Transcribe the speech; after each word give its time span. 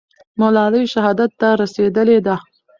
ملالۍ 0.39 0.83
شهادت 0.93 1.31
ته 1.39 1.49
رسېدلې 1.61 2.17
ده. 2.25 2.35